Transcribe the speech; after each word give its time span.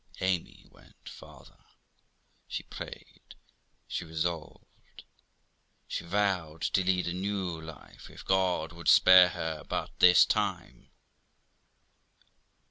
Amy 0.19 0.65
went 0.71 1.07
farther; 1.07 1.59
she 2.47 2.63
prayed, 2.63 3.35
she 3.87 4.03
resolved, 4.03 5.03
she 5.87 6.03
vowed 6.03 6.63
to 6.63 6.83
lead 6.83 7.07
a 7.07 7.13
new 7.13 7.61
life, 7.61 8.09
if 8.09 8.25
God 8.25 8.71
would 8.73 8.87
spare 8.87 9.29
her 9.29 9.63
but 9.63 9.91
this 9.99 10.25
time. 10.25 10.89